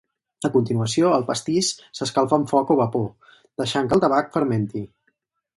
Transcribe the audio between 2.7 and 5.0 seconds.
o vapor, deixant que el tabac fermenti.